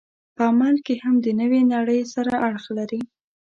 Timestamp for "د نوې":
1.25-1.61